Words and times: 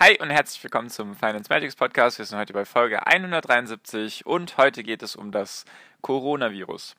Hi 0.00 0.16
und 0.20 0.30
herzlich 0.30 0.62
willkommen 0.62 0.90
zum 0.90 1.16
Finance 1.16 1.48
Magics 1.50 1.74
Podcast. 1.74 2.18
Wir 2.18 2.24
sind 2.24 2.38
heute 2.38 2.52
bei 2.52 2.64
Folge 2.64 3.04
173 3.04 4.26
und 4.26 4.56
heute 4.56 4.84
geht 4.84 5.02
es 5.02 5.16
um 5.16 5.32
das 5.32 5.64
Coronavirus. 6.02 6.94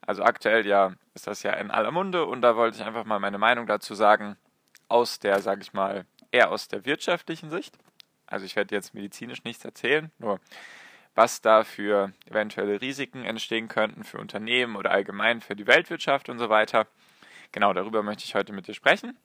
Also 0.00 0.22
aktuell 0.22 0.66
ja 0.66 0.94
ist 1.12 1.26
das 1.26 1.42
ja 1.42 1.52
in 1.52 1.70
aller 1.70 1.90
Munde 1.90 2.24
und 2.24 2.40
da 2.40 2.56
wollte 2.56 2.78
ich 2.78 2.84
einfach 2.84 3.04
mal 3.04 3.18
meine 3.18 3.36
Meinung 3.36 3.66
dazu 3.66 3.94
sagen, 3.94 4.38
aus 4.88 5.18
der, 5.18 5.42
sage 5.42 5.60
ich 5.60 5.74
mal, 5.74 6.06
eher 6.30 6.50
aus 6.50 6.68
der 6.68 6.86
wirtschaftlichen 6.86 7.50
Sicht. 7.50 7.76
Also 8.26 8.46
ich 8.46 8.56
werde 8.56 8.74
jetzt 8.74 8.94
medizinisch 8.94 9.44
nichts 9.44 9.66
erzählen, 9.66 10.10
nur 10.18 10.40
was 11.14 11.42
da 11.42 11.64
für 11.64 12.14
eventuelle 12.24 12.80
Risiken 12.80 13.26
entstehen 13.26 13.68
könnten 13.68 14.04
für 14.04 14.16
Unternehmen 14.16 14.76
oder 14.76 14.90
allgemein 14.90 15.42
für 15.42 15.54
die 15.54 15.66
Weltwirtschaft 15.66 16.30
und 16.30 16.38
so 16.38 16.48
weiter. 16.48 16.86
Genau 17.52 17.74
darüber 17.74 18.02
möchte 18.02 18.24
ich 18.24 18.34
heute 18.34 18.54
mit 18.54 18.68
dir 18.68 18.74
sprechen. 18.74 19.18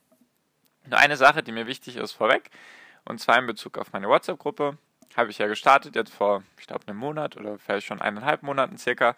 Nur 0.88 1.00
eine 1.00 1.16
Sache, 1.16 1.42
die 1.42 1.54
mir 1.54 1.68
wichtig 1.68 1.96
ist 1.96 2.12
vorweg. 2.12 2.52
Und 3.08 3.20
zwar 3.20 3.40
in 3.40 3.48
Bezug 3.48 3.78
auf 3.78 3.94
meine 3.94 4.08
WhatsApp-Gruppe. 4.08 4.78
Habe 5.16 5.32
ich 5.32 5.38
ja 5.38 5.48
gestartet, 5.48 5.96
jetzt 5.96 6.14
vor, 6.14 6.44
ich 6.59 6.68
glaube, 6.68 6.88
einem 6.88 6.98
Monat 6.98 7.38
oder 7.38 7.58
vielleicht 7.58 7.88
schon 7.88 8.02
eineinhalb 8.02 8.44
Monaten 8.44 8.78
circa. 8.78 9.16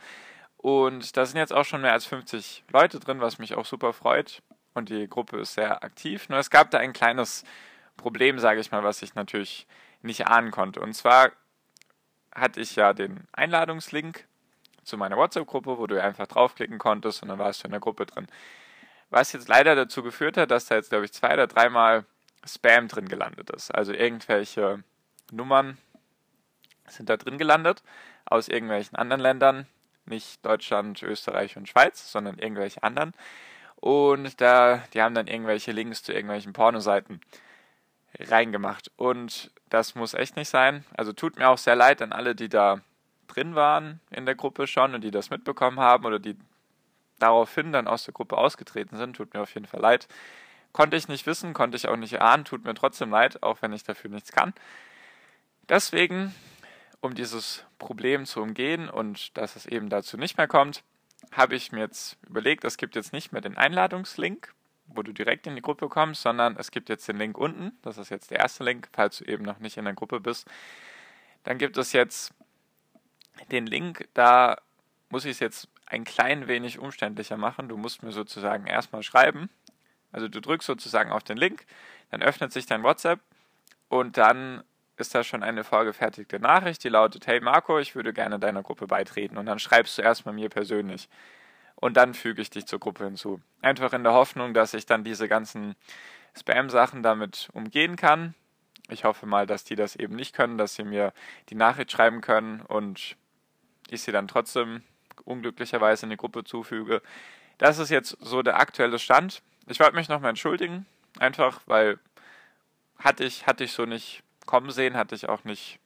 Und 0.57 1.17
da 1.17 1.25
sind 1.25 1.37
jetzt 1.37 1.53
auch 1.53 1.65
schon 1.65 1.81
mehr 1.81 1.93
als 1.93 2.05
50 2.05 2.65
Leute 2.71 2.99
drin, 2.99 3.21
was 3.21 3.39
mich 3.39 3.55
auch 3.55 3.65
super 3.65 3.93
freut. 3.93 4.41
Und 4.73 4.89
die 4.89 5.07
Gruppe 5.07 5.39
ist 5.39 5.55
sehr 5.55 5.83
aktiv. 5.83 6.29
Nur 6.29 6.39
es 6.39 6.49
gab 6.49 6.69
da 6.71 6.77
ein 6.77 6.93
kleines 6.93 7.43
Problem, 7.97 8.39
sage 8.39 8.61
ich 8.61 8.71
mal, 8.71 8.83
was 8.83 9.01
ich 9.01 9.15
natürlich 9.15 9.67
nicht 10.01 10.27
ahnen 10.27 10.51
konnte. 10.51 10.79
Und 10.79 10.93
zwar 10.93 11.31
hatte 12.33 12.61
ich 12.61 12.75
ja 12.75 12.93
den 12.93 13.27
Einladungslink 13.33 14.25
zu 14.83 14.97
meiner 14.97 15.17
WhatsApp-Gruppe, 15.17 15.77
wo 15.77 15.87
du 15.87 16.01
einfach 16.01 16.27
draufklicken 16.27 16.77
konntest 16.77 17.23
und 17.23 17.29
dann 17.29 17.39
warst 17.39 17.63
du 17.63 17.67
in 17.67 17.71
der 17.71 17.79
Gruppe 17.79 18.05
drin. 18.05 18.27
Was 19.09 19.33
jetzt 19.33 19.47
leider 19.47 19.75
dazu 19.75 20.03
geführt 20.03 20.37
hat, 20.37 20.51
dass 20.51 20.67
da 20.67 20.75
jetzt, 20.75 20.89
glaube 20.89 21.05
ich, 21.05 21.13
zwei 21.13 21.33
oder 21.33 21.47
dreimal 21.47 22.05
Spam 22.45 22.87
drin 22.87 23.07
gelandet 23.07 23.49
ist. 23.49 23.71
Also 23.71 23.93
irgendwelche 23.93 24.83
Nummern 25.31 25.77
sind 26.87 27.09
da 27.09 27.17
drin 27.17 27.37
gelandet 27.37 27.83
aus 28.25 28.47
irgendwelchen 28.47 28.95
anderen 28.95 29.21
Ländern, 29.21 29.67
nicht 30.05 30.45
Deutschland, 30.45 31.01
Österreich 31.03 31.57
und 31.57 31.69
Schweiz, 31.69 32.11
sondern 32.11 32.39
irgendwelche 32.39 32.83
anderen. 32.83 33.13
Und 33.75 34.41
da, 34.41 34.83
die 34.93 35.01
haben 35.01 35.15
dann 35.15 35.27
irgendwelche 35.27 35.71
Links 35.71 36.03
zu 36.03 36.13
irgendwelchen 36.13 36.53
Pornoseiten 36.53 37.21
reingemacht. 38.19 38.91
Und 38.97 39.51
das 39.69 39.95
muss 39.95 40.13
echt 40.13 40.35
nicht 40.35 40.49
sein. 40.49 40.83
Also 40.95 41.13
tut 41.13 41.37
mir 41.37 41.49
auch 41.49 41.57
sehr 41.57 41.75
leid 41.75 42.01
an 42.01 42.11
alle, 42.11 42.35
die 42.35 42.49
da 42.49 42.81
drin 43.27 43.55
waren 43.55 43.99
in 44.09 44.25
der 44.25 44.35
Gruppe 44.35 44.67
schon 44.67 44.95
und 44.95 45.03
die 45.03 45.11
das 45.11 45.29
mitbekommen 45.29 45.79
haben 45.79 46.05
oder 46.05 46.19
die 46.19 46.35
daraufhin 47.19 47.71
dann 47.71 47.87
aus 47.87 48.05
der 48.05 48.13
Gruppe 48.13 48.37
ausgetreten 48.37 48.97
sind. 48.97 49.15
Tut 49.15 49.33
mir 49.33 49.41
auf 49.41 49.53
jeden 49.53 49.67
Fall 49.67 49.81
leid. 49.81 50.07
Konnte 50.71 50.97
ich 50.97 51.07
nicht 51.07 51.25
wissen, 51.25 51.53
konnte 51.53 51.77
ich 51.77 51.87
auch 51.87 51.95
nicht 51.95 52.21
ahnen, 52.21 52.45
tut 52.45 52.63
mir 52.63 52.73
trotzdem 52.75 53.09
leid, 53.09 53.41
auch 53.43 53.61
wenn 53.61 53.73
ich 53.73 53.83
dafür 53.83 54.09
nichts 54.09 54.31
kann. 54.31 54.53
Deswegen, 55.67 56.33
um 57.01 57.15
dieses 57.15 57.65
Problem 57.77 58.25
zu 58.25 58.41
umgehen 58.41 58.89
und 58.89 59.37
dass 59.37 59.55
es 59.55 59.65
eben 59.65 59.89
dazu 59.89 60.17
nicht 60.17 60.37
mehr 60.37 60.47
kommt, 60.47 60.83
habe 61.31 61.55
ich 61.55 61.71
mir 61.71 61.81
jetzt 61.81 62.17
überlegt, 62.27 62.63
es 62.63 62.77
gibt 62.77 62.95
jetzt 62.95 63.13
nicht 63.13 63.31
mehr 63.31 63.41
den 63.41 63.57
Einladungslink, 63.57 64.53
wo 64.87 65.03
du 65.03 65.13
direkt 65.13 65.47
in 65.47 65.55
die 65.55 65.61
Gruppe 65.61 65.87
kommst, 65.89 66.21
sondern 66.21 66.55
es 66.57 66.71
gibt 66.71 66.89
jetzt 66.89 67.07
den 67.07 67.17
Link 67.17 67.37
unten. 67.37 67.77
Das 67.81 67.97
ist 67.97 68.09
jetzt 68.09 68.31
der 68.31 68.39
erste 68.39 68.63
Link, 68.63 68.89
falls 68.91 69.19
du 69.19 69.25
eben 69.25 69.43
noch 69.43 69.59
nicht 69.59 69.77
in 69.77 69.85
der 69.85 69.93
Gruppe 69.93 70.19
bist. 70.19 70.47
Dann 71.43 71.57
gibt 71.57 71.77
es 71.77 71.93
jetzt 71.93 72.33
den 73.51 73.65
Link, 73.65 74.07
da 74.13 74.57
muss 75.09 75.25
ich 75.25 75.31
es 75.31 75.39
jetzt 75.39 75.67
ein 75.85 76.03
klein 76.03 76.47
wenig 76.47 76.79
umständlicher 76.79 77.37
machen. 77.37 77.69
Du 77.69 77.77
musst 77.77 78.03
mir 78.03 78.11
sozusagen 78.11 78.67
erstmal 78.67 79.03
schreiben, 79.03 79.49
also 80.11 80.27
du 80.27 80.41
drückst 80.41 80.67
sozusagen 80.67 81.11
auf 81.11 81.23
den 81.23 81.37
Link, 81.37 81.65
dann 82.11 82.21
öffnet 82.21 82.51
sich 82.51 82.65
dein 82.65 82.83
WhatsApp 82.83 83.19
und 83.87 84.17
dann 84.17 84.63
ist 84.99 85.15
da 85.15 85.23
schon 85.23 85.43
eine 85.43 85.63
vorgefertigte 85.63 86.39
Nachricht, 86.39 86.83
die 86.83 86.89
lautet, 86.89 87.25
hey 87.25 87.39
Marco, 87.39 87.79
ich 87.79 87.95
würde 87.95 88.13
gerne 88.13 88.37
deiner 88.37 88.63
Gruppe 88.63 88.85
beitreten. 88.85 89.37
Und 89.37 89.45
dann 89.45 89.59
schreibst 89.59 89.97
du 89.97 90.01
erstmal 90.01 90.35
mir 90.35 90.49
persönlich. 90.49 91.07
Und 91.75 91.95
dann 91.95 92.13
füge 92.13 92.41
ich 92.41 92.49
dich 92.49 92.65
zur 92.65 92.79
Gruppe 92.79 93.05
hinzu. 93.05 93.41
Einfach 93.61 93.93
in 93.93 94.03
der 94.03 94.13
Hoffnung, 94.13 94.53
dass 94.53 94.73
ich 94.73 94.85
dann 94.85 95.05
diese 95.05 95.29
ganzen 95.29 95.75
Spam-Sachen 96.37 97.01
damit 97.01 97.49
umgehen 97.53 97.95
kann. 97.95 98.35
Ich 98.89 99.05
hoffe 99.05 99.25
mal, 99.25 99.47
dass 99.47 99.63
die 99.63 99.75
das 99.75 99.95
eben 99.95 100.15
nicht 100.15 100.35
können, 100.35 100.57
dass 100.57 100.75
sie 100.75 100.83
mir 100.83 101.13
die 101.49 101.55
Nachricht 101.55 101.91
schreiben 101.91 102.21
können 102.21 102.61
und 102.61 103.15
ich 103.89 104.01
sie 104.01 104.11
dann 104.11 104.27
trotzdem 104.27 104.83
unglücklicherweise 105.23 106.05
in 106.05 106.09
die 106.09 106.17
Gruppe 106.17 106.43
zufüge. 106.43 107.01
Das 107.57 107.79
ist 107.79 107.89
jetzt 107.89 108.17
so 108.19 108.41
der 108.41 108.59
aktuelle 108.59 108.99
Stand. 108.99 109.41
Ich 109.69 109.79
wollte 109.79 109.95
mich 109.95 110.09
nochmal 110.09 110.31
entschuldigen, 110.31 110.87
einfach 111.19 111.61
weil 111.67 111.99
hatte 112.97 113.23
ich, 113.23 113.45
hatte 113.45 113.63
ich 113.63 113.71
so 113.71 113.85
nicht 113.85 114.23
kommen 114.47 114.71
sehen, 114.71 114.97
hatte 114.97 115.13
ich 115.13 115.29
auch 115.29 115.43
nicht 115.43 115.79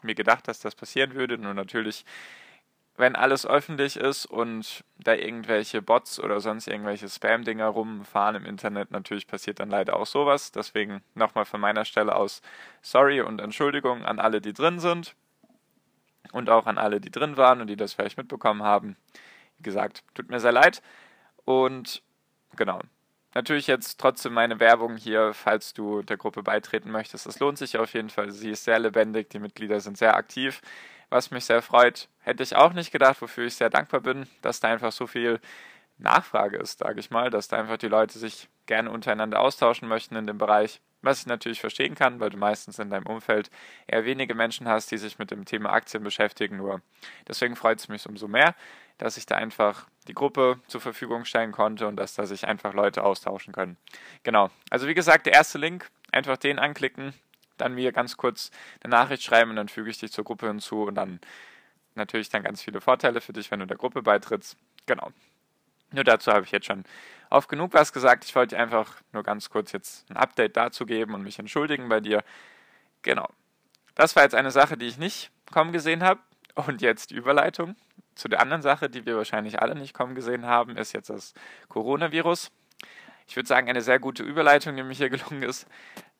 mir 0.00 0.14
gedacht, 0.14 0.48
dass 0.48 0.58
das 0.60 0.74
passieren 0.74 1.14
würde. 1.14 1.36
Nur 1.36 1.52
natürlich, 1.52 2.06
wenn 2.96 3.16
alles 3.16 3.44
öffentlich 3.44 3.98
ist 3.98 4.24
und 4.24 4.84
da 4.96 5.12
irgendwelche 5.12 5.82
Bots 5.82 6.18
oder 6.18 6.40
sonst 6.40 6.66
irgendwelche 6.66 7.10
Spam-Dinger 7.10 7.66
rumfahren 7.66 8.36
im 8.36 8.46
Internet, 8.46 8.90
natürlich 8.90 9.26
passiert 9.26 9.60
dann 9.60 9.68
leider 9.68 9.96
auch 9.96 10.06
sowas. 10.06 10.50
Deswegen 10.50 11.02
nochmal 11.14 11.44
von 11.44 11.60
meiner 11.60 11.84
Stelle 11.84 12.16
aus 12.16 12.40
sorry 12.80 13.20
und 13.20 13.38
Entschuldigung 13.38 14.02
an 14.02 14.18
alle, 14.18 14.40
die 14.40 14.54
drin 14.54 14.80
sind 14.80 15.14
und 16.32 16.48
auch 16.48 16.64
an 16.64 16.78
alle, 16.78 17.02
die 17.02 17.10
drin 17.10 17.36
waren 17.36 17.60
und 17.60 17.66
die 17.66 17.76
das 17.76 17.92
vielleicht 17.92 18.16
mitbekommen 18.16 18.62
haben. 18.62 18.96
Wie 19.58 19.64
gesagt, 19.64 20.04
tut 20.14 20.30
mir 20.30 20.40
sehr 20.40 20.52
leid 20.52 20.80
und 21.44 22.02
genau, 22.56 22.80
Natürlich 23.34 23.68
jetzt 23.68 24.00
trotzdem 24.00 24.32
meine 24.32 24.58
Werbung 24.58 24.96
hier, 24.96 25.32
falls 25.34 25.72
du 25.72 26.02
der 26.02 26.16
Gruppe 26.16 26.42
beitreten 26.42 26.90
möchtest. 26.90 27.26
Es 27.26 27.38
lohnt 27.38 27.58
sich 27.58 27.78
auf 27.78 27.94
jeden 27.94 28.10
Fall. 28.10 28.30
Sie 28.32 28.50
ist 28.50 28.64
sehr 28.64 28.78
lebendig, 28.80 29.30
die 29.30 29.38
Mitglieder 29.38 29.80
sind 29.80 29.96
sehr 29.96 30.16
aktiv, 30.16 30.60
was 31.10 31.30
mich 31.30 31.44
sehr 31.44 31.62
freut. 31.62 32.08
Hätte 32.20 32.42
ich 32.42 32.56
auch 32.56 32.72
nicht 32.72 32.90
gedacht, 32.90 33.22
wofür 33.22 33.46
ich 33.46 33.54
sehr 33.54 33.70
dankbar 33.70 34.00
bin, 34.00 34.26
dass 34.42 34.58
da 34.58 34.68
einfach 34.68 34.90
so 34.92 35.06
viel 35.06 35.40
Nachfrage 35.98 36.56
ist, 36.56 36.80
sage 36.80 36.98
ich 36.98 37.10
mal, 37.10 37.30
dass 37.30 37.48
da 37.48 37.58
einfach 37.58 37.76
die 37.76 37.88
Leute 37.88 38.18
sich 38.18 38.48
gerne 38.66 38.90
untereinander 38.90 39.40
austauschen 39.40 39.88
möchten 39.88 40.16
in 40.16 40.26
dem 40.26 40.38
Bereich. 40.38 40.80
Was 41.02 41.20
ich 41.20 41.26
natürlich 41.26 41.60
verstehen 41.60 41.94
kann, 41.94 42.20
weil 42.20 42.30
du 42.30 42.36
meistens 42.36 42.78
in 42.78 42.90
deinem 42.90 43.06
Umfeld 43.06 43.50
eher 43.86 44.04
wenige 44.04 44.34
Menschen 44.34 44.68
hast, 44.68 44.90
die 44.90 44.98
sich 44.98 45.18
mit 45.18 45.30
dem 45.30 45.44
Thema 45.44 45.70
Aktien 45.70 46.02
beschäftigen. 46.02 46.58
Nur 46.58 46.82
deswegen 47.26 47.56
freut 47.56 47.78
es 47.78 47.88
mich 47.88 48.06
umso 48.06 48.28
mehr, 48.28 48.54
dass 48.98 49.16
ich 49.16 49.24
da 49.24 49.36
einfach 49.36 49.86
die 50.08 50.14
Gruppe 50.14 50.58
zur 50.66 50.80
Verfügung 50.80 51.24
stellen 51.24 51.52
konnte 51.52 51.86
und 51.86 51.96
dass 51.96 52.14
da 52.14 52.26
sich 52.26 52.46
einfach 52.46 52.74
Leute 52.74 53.04
austauschen 53.04 53.52
können. 53.52 53.76
Genau. 54.22 54.50
Also 54.70 54.86
wie 54.88 54.94
gesagt, 54.94 55.26
der 55.26 55.34
erste 55.34 55.58
Link, 55.58 55.90
einfach 56.12 56.36
den 56.36 56.58
anklicken, 56.58 57.12
dann 57.58 57.74
mir 57.74 57.92
ganz 57.92 58.16
kurz 58.16 58.50
eine 58.82 58.90
Nachricht 58.90 59.22
schreiben 59.22 59.50
und 59.50 59.56
dann 59.56 59.68
füge 59.68 59.90
ich 59.90 59.98
dich 59.98 60.12
zur 60.12 60.24
Gruppe 60.24 60.46
hinzu 60.46 60.84
und 60.84 60.94
dann 60.94 61.20
natürlich 61.94 62.30
dann 62.30 62.42
ganz 62.42 62.62
viele 62.62 62.80
Vorteile 62.80 63.20
für 63.20 63.32
dich, 63.32 63.50
wenn 63.50 63.60
du 63.60 63.66
der 63.66 63.76
Gruppe 63.76 64.02
beitrittst. 64.02 64.56
Genau. 64.86 65.10
Nur 65.92 66.04
dazu 66.04 66.32
habe 66.32 66.44
ich 66.44 66.52
jetzt 66.52 66.66
schon 66.66 66.84
auf 67.28 67.48
genug 67.48 67.74
was 67.74 67.92
gesagt. 67.92 68.24
Ich 68.24 68.34
wollte 68.34 68.58
einfach 68.58 69.02
nur 69.12 69.22
ganz 69.22 69.50
kurz 69.50 69.72
jetzt 69.72 70.08
ein 70.10 70.16
Update 70.16 70.56
dazu 70.56 70.86
geben 70.86 71.14
und 71.14 71.22
mich 71.22 71.38
entschuldigen 71.38 71.88
bei 71.88 72.00
dir. 72.00 72.24
Genau. 73.02 73.28
Das 73.94 74.16
war 74.16 74.22
jetzt 74.22 74.34
eine 74.34 74.50
Sache, 74.50 74.76
die 74.76 74.86
ich 74.86 74.98
nicht 74.98 75.30
kommen 75.52 75.72
gesehen 75.72 76.02
habe. 76.02 76.20
Und 76.54 76.82
jetzt 76.82 77.10
die 77.10 77.14
Überleitung 77.14 77.76
zu 78.14 78.28
der 78.28 78.40
anderen 78.40 78.62
Sache, 78.62 78.90
die 78.90 79.06
wir 79.06 79.16
wahrscheinlich 79.16 79.60
alle 79.60 79.74
nicht 79.74 79.94
kommen 79.94 80.14
gesehen 80.14 80.46
haben, 80.46 80.76
ist 80.76 80.92
jetzt 80.92 81.10
das 81.10 81.34
Coronavirus. 81.68 82.50
Ich 83.26 83.36
würde 83.36 83.46
sagen, 83.46 83.68
eine 83.68 83.82
sehr 83.82 83.98
gute 83.98 84.22
Überleitung, 84.22 84.76
die 84.76 84.82
mir 84.82 84.94
hier 84.94 85.10
gelungen 85.10 85.42
ist. 85.42 85.66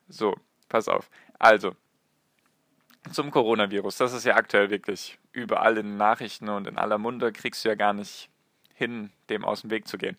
So, 0.09 0.37
pass 0.69 0.89
auf. 0.89 1.11
Also, 1.39 1.75
zum 3.13 3.31
Coronavirus. 3.31 3.97
Das 3.97 4.13
ist 4.13 4.25
ja 4.25 4.37
aktuell 4.37 4.71
wirklich 4.71 5.19
überall 5.33 5.79
in 5.79 5.87
den 5.87 5.97
Nachrichten 5.97 6.49
und 6.49 6.67
in 6.67 6.79
aller 6.79 6.99
Munde. 6.99 7.33
Kriegst 7.33 7.65
du 7.65 7.69
ja 7.69 7.75
gar 7.75 7.93
nicht 7.93 8.29
hin, 8.75 9.11
dem 9.29 9.45
aus 9.45 9.63
dem 9.63 9.71
Weg 9.71 9.87
zu 9.87 9.99
gehen. 9.99 10.17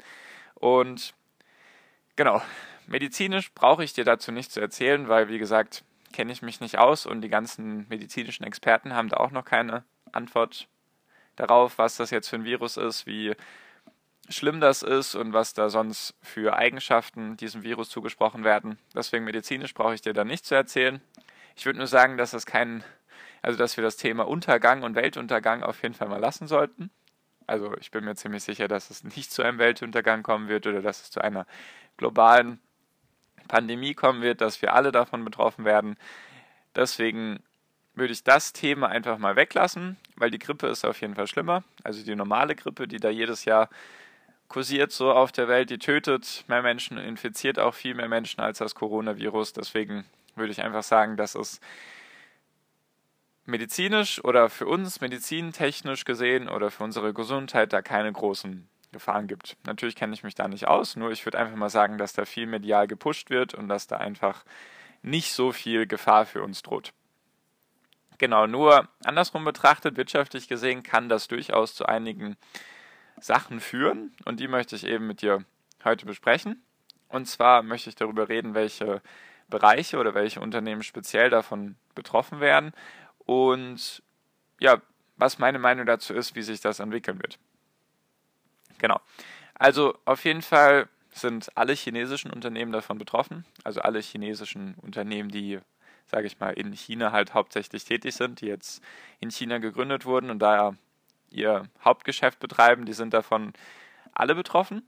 Und 0.56 1.14
genau, 2.16 2.42
medizinisch 2.88 3.52
brauche 3.54 3.84
ich 3.84 3.94
dir 3.94 4.06
dazu 4.06 4.32
nicht 4.32 4.52
zu 4.52 4.60
erzählen, 4.60 5.10
weil, 5.10 5.30
wie 5.30 5.40
gesagt, 5.40 5.84
kenne 6.14 6.32
ich 6.32 6.42
mich 6.42 6.60
nicht 6.60 6.78
aus 6.78 7.06
und 7.06 7.22
die 7.22 7.30
ganzen 7.30 7.88
medizinischen 7.90 8.44
Experten 8.44 8.94
haben 8.94 9.10
da 9.10 9.18
auch 9.18 9.32
noch 9.32 9.46
keine 9.46 9.84
Antwort 10.12 10.68
darauf, 11.36 11.78
was 11.78 11.98
das 11.98 12.12
jetzt 12.12 12.30
für 12.30 12.38
ein 12.38 12.46
Virus 12.46 12.78
ist, 12.78 13.06
wie 13.06 13.36
schlimm 14.30 14.62
das 14.62 14.84
ist 14.84 15.16
und 15.16 15.34
was 15.34 15.54
da 15.54 15.70
sonst 15.70 16.14
für 16.22 16.56
Eigenschaften 16.56 17.38
diesem 17.38 17.64
Virus 17.64 17.90
zugesprochen 17.90 18.44
werden. 18.44 18.78
Deswegen 18.96 19.26
medizinisch 19.26 19.74
brauche 19.74 19.94
ich 19.94 20.02
dir 20.02 20.14
da 20.14 20.24
nicht 20.24 20.46
zu 20.46 20.56
erzählen. 20.56 21.02
Ich 21.56 21.66
würde 21.66 21.80
nur 21.80 21.88
sagen, 21.88 22.18
dass 22.18 22.34
es 22.34 22.46
kein, 22.46 22.84
also 23.42 23.58
dass 23.58 23.78
wir 23.78 23.84
das 23.84 23.98
Thema 23.98 24.28
Untergang 24.28 24.84
und 24.84 24.96
Weltuntergang 24.96 25.64
auf 25.64 25.82
jeden 25.84 25.96
Fall 25.96 26.08
mal 26.08 26.20
lassen 26.20 26.48
sollten. 26.48 26.92
Also 27.48 27.76
ich 27.80 27.92
bin 27.92 28.06
mir 28.06 28.16
ziemlich 28.16 28.44
sicher, 28.44 28.68
dass 28.68 28.90
es 28.90 29.04
nicht 29.04 29.32
zu 29.32 29.42
einem 29.42 29.58
Weltuntergang 29.58 30.24
kommen 30.24 30.48
wird 30.48 30.68
oder 30.68 30.82
dass 30.82 31.02
es 31.02 31.12
zu 31.12 31.22
einer 31.22 31.46
globalen 31.98 32.60
Pandemie 33.48 33.94
kommen 33.94 34.22
wird, 34.22 34.42
dass 34.42 34.62
wir 34.62 34.74
alle 34.74 34.92
davon 34.92 35.26
betroffen 35.26 35.66
werden. 35.66 35.98
Deswegen 36.76 37.44
würde 37.94 38.14
ich 38.14 38.24
das 38.24 38.54
Thema 38.54 38.88
einfach 38.88 39.18
mal 39.18 39.36
weglassen, 39.36 39.98
weil 40.16 40.32
die 40.32 40.40
Grippe 40.40 40.68
ist 40.68 40.86
auf 40.86 41.02
jeden 41.02 41.16
Fall 41.16 41.28
schlimmer. 41.28 41.64
Also 41.84 42.04
die 42.04 42.16
normale 42.16 42.56
Grippe, 42.56 42.88
die 42.88 43.00
da 43.00 43.10
jedes 43.10 43.46
Jahr 43.46 43.70
kursiert 44.48 44.92
so 44.92 45.12
auf 45.12 45.32
der 45.32 45.48
Welt, 45.48 45.70
die 45.70 45.80
tötet 45.80 46.44
mehr 46.48 46.62
Menschen, 46.62 46.98
infiziert 46.98 47.58
auch 47.58 47.74
viel 47.74 47.96
mehr 47.96 48.10
Menschen 48.10 48.42
als 48.42 48.58
das 48.58 48.76
Coronavirus. 48.76 49.54
Deswegen 49.54 50.06
würde 50.36 50.52
ich 50.52 50.62
einfach 50.62 50.84
sagen, 50.84 51.16
dass 51.16 51.36
es 51.36 51.62
medizinisch 53.46 54.24
oder 54.24 54.50
für 54.50 54.68
uns 54.68 55.02
medizintechnisch 55.02 56.06
gesehen 56.06 56.50
oder 56.50 56.72
für 56.72 56.84
unsere 56.84 57.14
Gesundheit 57.14 57.74
da 57.74 57.82
keine 57.82 58.12
großen 58.12 58.68
Gefahren 58.92 59.28
gibt. 59.28 59.56
Natürlich 59.66 59.96
kenne 59.96 60.14
ich 60.14 60.24
mich 60.24 60.36
da 60.36 60.48
nicht 60.48 60.68
aus, 60.68 60.96
nur 60.96 61.12
ich 61.12 61.26
würde 61.26 61.40
einfach 61.40 61.56
mal 61.56 61.70
sagen, 61.70 61.98
dass 61.98 62.14
da 62.14 62.26
viel 62.26 62.46
medial 62.46 62.88
gepusht 62.88 63.30
wird 63.30 63.54
und 63.54 63.70
dass 63.70 63.88
da 63.88 63.98
einfach 63.98 64.44
nicht 65.02 65.34
so 65.34 65.52
viel 65.52 65.88
Gefahr 65.88 66.26
für 66.26 66.44
uns 66.44 66.62
droht. 66.62 66.94
Genau, 68.22 68.46
nur 68.46 68.88
andersrum 69.04 69.44
betrachtet, 69.46 69.98
wirtschaftlich 69.98 70.48
gesehen, 70.48 70.84
kann 70.84 71.10
das 71.10 71.28
durchaus 71.28 71.74
zu 71.74 71.88
einigen 71.88 72.38
Sachen 73.20 73.60
führen 73.60 74.16
und 74.26 74.40
die 74.40 74.48
möchte 74.48 74.76
ich 74.76 74.86
eben 74.86 75.08
mit 75.08 75.24
dir 75.24 75.44
heute 75.84 76.06
besprechen. 76.06 76.62
Und 77.08 77.26
zwar 77.26 77.64
möchte 77.64 77.90
ich 77.90 77.96
darüber 77.96 78.30
reden, 78.30 78.54
welche 78.54 79.02
Bereiche 79.50 79.98
oder 79.98 80.14
welche 80.14 80.40
Unternehmen 80.40 80.84
speziell 80.84 81.32
davon 81.32 81.78
betroffen 81.96 82.42
werden 82.42 82.74
und 83.26 84.04
ja, 84.60 84.84
was 85.18 85.40
meine 85.40 85.58
Meinung 85.58 85.88
dazu 85.88 86.14
ist, 86.14 86.36
wie 86.36 86.44
sich 86.44 86.62
das 86.62 86.80
entwickeln 86.80 87.20
wird. 87.24 87.40
Genau. 88.78 89.02
Also 89.56 89.98
auf 90.06 90.26
jeden 90.26 90.44
Fall 90.44 90.88
sind 91.12 91.58
alle 91.58 91.74
chinesischen 91.74 92.32
Unternehmen 92.32 92.72
davon 92.72 93.00
betroffen, 93.00 93.46
also 93.64 93.82
alle 93.82 94.00
chinesischen 94.00 94.76
Unternehmen, 94.76 95.30
die, 95.30 95.60
sage 96.06 96.28
ich 96.28 96.40
mal, 96.40 96.52
in 96.52 96.74
China 96.74 97.12
halt 97.12 97.34
hauptsächlich 97.34 97.86
tätig 97.86 98.16
sind, 98.16 98.42
die 98.42 98.48
jetzt 98.48 98.84
in 99.20 99.32
China 99.32 99.58
gegründet 99.60 100.06
wurden 100.06 100.30
und 100.30 100.40
da 100.40 100.76
ihr 101.30 101.68
Hauptgeschäft 101.84 102.40
betreiben, 102.40 102.86
die 102.86 102.94
sind 102.94 103.14
davon 103.14 103.54
alle 104.14 104.36
betroffen, 104.36 104.84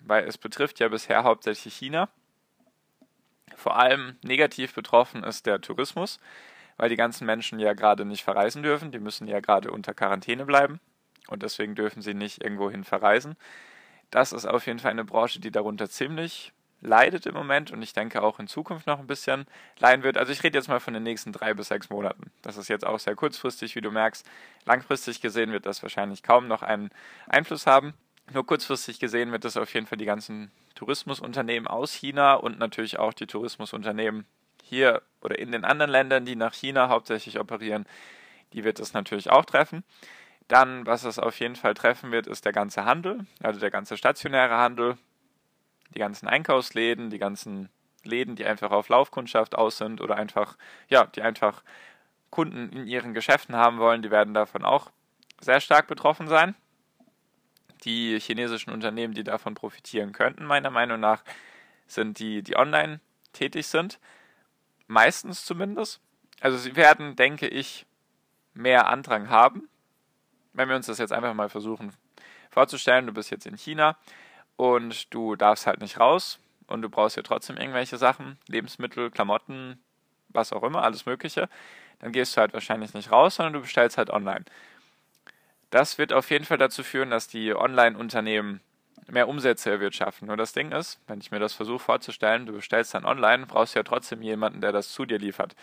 weil 0.00 0.24
es 0.24 0.38
betrifft 0.38 0.80
ja 0.80 0.88
bisher 0.88 1.24
hauptsächlich 1.24 1.74
China. 1.74 2.08
Vor 3.54 3.76
allem 3.76 4.16
negativ 4.22 4.74
betroffen 4.74 5.22
ist 5.22 5.46
der 5.46 5.60
Tourismus, 5.60 6.18
weil 6.76 6.88
die 6.88 6.96
ganzen 6.96 7.26
Menschen 7.26 7.58
ja 7.58 7.74
gerade 7.74 8.04
nicht 8.04 8.24
verreisen 8.24 8.62
dürfen, 8.62 8.90
die 8.90 8.98
müssen 8.98 9.28
ja 9.28 9.40
gerade 9.40 9.70
unter 9.70 9.94
Quarantäne 9.94 10.44
bleiben 10.44 10.80
und 11.28 11.42
deswegen 11.42 11.74
dürfen 11.74 12.02
sie 12.02 12.14
nicht 12.14 12.42
irgendwohin 12.42 12.84
verreisen. 12.84 13.36
Das 14.10 14.32
ist 14.32 14.46
auf 14.46 14.66
jeden 14.66 14.78
Fall 14.78 14.90
eine 14.90 15.04
Branche, 15.04 15.40
die 15.40 15.50
darunter 15.50 15.88
ziemlich 15.88 16.52
leidet 16.82 17.26
im 17.26 17.34
Moment 17.34 17.70
und 17.70 17.80
ich 17.80 17.92
denke 17.92 18.22
auch 18.22 18.38
in 18.38 18.48
Zukunft 18.48 18.86
noch 18.86 18.98
ein 18.98 19.06
bisschen 19.06 19.46
leiden 19.78 20.02
wird. 20.02 20.18
Also 20.18 20.32
ich 20.32 20.42
rede 20.42 20.58
jetzt 20.58 20.68
mal 20.68 20.80
von 20.80 20.94
den 20.94 21.02
nächsten 21.02 21.32
drei 21.32 21.54
bis 21.54 21.68
sechs 21.68 21.88
Monaten. 21.90 22.30
Das 22.42 22.56
ist 22.56 22.68
jetzt 22.68 22.86
auch 22.86 22.98
sehr 22.98 23.14
kurzfristig, 23.14 23.74
wie 23.76 23.80
du 23.80 23.90
merkst. 23.90 24.28
Langfristig 24.66 25.20
gesehen 25.20 25.52
wird 25.52 25.64
das 25.64 25.82
wahrscheinlich 25.82 26.22
kaum 26.22 26.48
noch 26.48 26.62
einen 26.62 26.90
Einfluss 27.28 27.66
haben. 27.66 27.94
Nur 28.32 28.46
kurzfristig 28.46 28.98
gesehen 28.98 29.32
wird 29.32 29.44
das 29.44 29.56
auf 29.56 29.72
jeden 29.74 29.86
Fall 29.86 29.98
die 29.98 30.04
ganzen 30.04 30.50
Tourismusunternehmen 30.74 31.68
aus 31.68 31.92
China 31.92 32.34
und 32.34 32.58
natürlich 32.58 32.98
auch 32.98 33.12
die 33.12 33.26
Tourismusunternehmen 33.26 34.26
hier 34.62 35.02
oder 35.20 35.38
in 35.38 35.52
den 35.52 35.64
anderen 35.64 35.90
Ländern, 35.90 36.24
die 36.24 36.36
nach 36.36 36.54
China 36.54 36.88
hauptsächlich 36.88 37.38
operieren, 37.38 37.86
die 38.52 38.64
wird 38.64 38.80
es 38.80 38.92
natürlich 38.92 39.30
auch 39.30 39.44
treffen. 39.44 39.84
Dann, 40.48 40.86
was 40.86 41.04
es 41.04 41.18
auf 41.18 41.38
jeden 41.40 41.56
Fall 41.56 41.74
treffen 41.74 42.10
wird, 42.10 42.26
ist 42.26 42.44
der 42.44 42.52
ganze 42.52 42.84
Handel, 42.84 43.26
also 43.40 43.60
der 43.60 43.70
ganze 43.70 43.96
stationäre 43.96 44.56
Handel, 44.56 44.98
die 45.94 45.98
ganzen 45.98 46.28
Einkaufsläden, 46.28 47.10
die 47.10 47.18
ganzen 47.18 47.68
Läden, 48.04 48.36
die 48.36 48.44
einfach 48.44 48.70
auf 48.70 48.88
Laufkundschaft 48.88 49.54
aus 49.54 49.78
sind 49.78 50.00
oder 50.00 50.16
einfach, 50.16 50.56
ja, 50.88 51.06
die 51.06 51.22
einfach 51.22 51.62
Kunden 52.30 52.70
in 52.70 52.86
ihren 52.86 53.14
Geschäften 53.14 53.54
haben 53.54 53.78
wollen, 53.78 54.02
die 54.02 54.10
werden 54.10 54.34
davon 54.34 54.64
auch 54.64 54.90
sehr 55.40 55.60
stark 55.60 55.86
betroffen 55.86 56.28
sein. 56.28 56.54
Die 57.84 58.18
chinesischen 58.20 58.72
Unternehmen, 58.72 59.14
die 59.14 59.24
davon 59.24 59.54
profitieren 59.54 60.12
könnten, 60.12 60.44
meiner 60.44 60.70
Meinung 60.70 61.00
nach, 61.00 61.22
sind 61.86 62.18
die, 62.18 62.42
die 62.42 62.56
online 62.56 63.00
tätig 63.32 63.66
sind. 63.66 63.98
Meistens 64.86 65.44
zumindest. 65.44 66.00
Also 66.40 66.58
sie 66.58 66.76
werden, 66.76 67.16
denke 67.16 67.48
ich, 67.48 67.86
mehr 68.54 68.88
Andrang 68.88 69.28
haben. 69.28 69.68
Wenn 70.52 70.68
wir 70.68 70.76
uns 70.76 70.86
das 70.86 70.98
jetzt 70.98 71.12
einfach 71.12 71.34
mal 71.34 71.48
versuchen 71.48 71.92
vorzustellen, 72.50 73.06
du 73.06 73.12
bist 73.12 73.30
jetzt 73.30 73.46
in 73.46 73.56
China 73.56 73.96
und 74.56 75.12
du 75.14 75.36
darfst 75.36 75.66
halt 75.66 75.80
nicht 75.80 75.98
raus 75.98 76.38
und 76.66 76.82
du 76.82 76.88
brauchst 76.88 77.16
ja 77.16 77.22
trotzdem 77.22 77.56
irgendwelche 77.56 77.98
Sachen, 77.98 78.38
Lebensmittel, 78.46 79.10
Klamotten, 79.10 79.82
was 80.28 80.52
auch 80.52 80.62
immer, 80.62 80.82
alles 80.82 81.06
Mögliche, 81.06 81.48
dann 82.00 82.12
gehst 82.12 82.36
du 82.36 82.40
halt 82.40 82.52
wahrscheinlich 82.52 82.94
nicht 82.94 83.10
raus, 83.10 83.36
sondern 83.36 83.52
du 83.54 83.60
bestellst 83.60 83.98
halt 83.98 84.10
online. 84.10 84.44
Das 85.70 85.98
wird 85.98 86.12
auf 86.12 86.30
jeden 86.30 86.44
Fall 86.44 86.58
dazu 86.58 86.82
führen, 86.82 87.10
dass 87.10 87.28
die 87.28 87.54
Online-Unternehmen 87.54 88.60
mehr 89.08 89.28
Umsätze 89.28 89.70
erwirtschaften. 89.70 90.28
Nur 90.28 90.36
das 90.36 90.52
Ding 90.52 90.72
ist, 90.72 91.00
wenn 91.06 91.20
ich 91.20 91.30
mir 91.30 91.38
das 91.38 91.54
versuche 91.54 91.78
vorzustellen, 91.78 92.46
du 92.46 92.52
bestellst 92.52 92.94
dann 92.94 93.04
online, 93.04 93.46
brauchst 93.46 93.74
ja 93.74 93.82
trotzdem 93.82 94.22
jemanden, 94.22 94.60
der 94.60 94.72
das 94.72 94.90
zu 94.90 95.04
dir 95.06 95.18
liefert. 95.18 95.54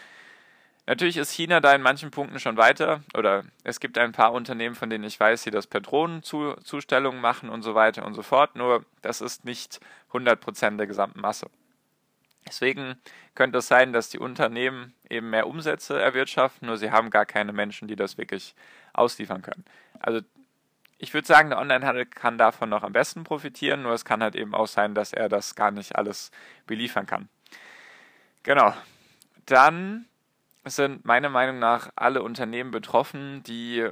Natürlich 0.90 1.18
ist 1.18 1.32
China 1.32 1.60
da 1.60 1.76
in 1.76 1.84
manchen 1.84 2.10
Punkten 2.10 2.40
schon 2.40 2.58
weiter 2.58 3.04
oder 3.14 3.44
es 3.64 3.80
gibt 3.80 4.00
ein 4.00 4.12
paar 4.12 4.34
Unternehmen, 4.34 4.74
von 4.74 4.90
denen 4.90 5.04
ich 5.04 5.20
weiß, 5.20 5.44
die 5.44 5.52
das 5.52 5.68
per 5.68 5.82
Drohnenzustellung 5.82 7.22
machen 7.22 7.50
und 7.50 7.62
so 7.62 7.76
weiter 7.76 8.04
und 8.08 8.16
so 8.16 8.24
fort, 8.24 8.56
nur 8.56 8.84
das 9.04 9.22
ist 9.22 9.46
nicht 9.46 9.80
100% 10.12 10.78
der 10.78 10.88
gesamten 10.88 11.22
Masse. 11.22 11.46
Deswegen 12.48 12.96
könnte 13.36 13.60
es 13.60 13.68
sein, 13.68 13.94
dass 13.94 14.10
die 14.10 14.18
Unternehmen 14.18 14.96
eben 15.08 15.30
mehr 15.30 15.46
Umsätze 15.46 16.02
erwirtschaften, 16.02 16.68
nur 16.68 16.78
sie 16.78 16.90
haben 16.90 17.12
gar 17.12 17.28
keine 17.28 17.54
Menschen, 17.54 17.88
die 17.88 17.96
das 17.96 18.18
wirklich 18.18 18.56
ausliefern 18.94 19.44
können. 19.44 19.66
Also 20.00 20.22
ich 20.98 21.14
würde 21.14 21.28
sagen, 21.28 21.52
der 21.52 21.60
Onlinehandel 21.60 22.08
kann 22.08 22.40
davon 22.40 22.70
noch 22.70 22.82
am 22.82 22.94
besten 22.94 23.24
profitieren, 23.24 23.84
nur 23.84 23.94
es 23.94 24.06
kann 24.06 24.24
halt 24.24 24.36
eben 24.36 24.56
auch 24.56 24.68
sein, 24.68 24.96
dass 24.96 25.14
er 25.14 25.30
das 25.30 25.54
gar 25.54 25.70
nicht 25.70 25.98
alles 25.98 26.32
beliefern 26.66 27.06
kann. 27.06 27.30
Genau. 28.42 28.74
Dann 29.46 30.09
sind 30.76 31.06
meiner 31.06 31.30
Meinung 31.30 31.60
nach 31.60 31.90
alle 31.96 32.22
Unternehmen 32.24 32.72
betroffen, 32.72 33.44
die 33.44 33.90